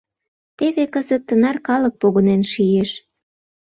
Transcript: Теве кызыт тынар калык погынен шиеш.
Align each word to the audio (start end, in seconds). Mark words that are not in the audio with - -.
Теве 0.57 0.83
кызыт 0.93 1.23
тынар 1.27 1.57
калык 1.67 1.93
погынен 2.01 2.41
шиеш. 2.51 2.91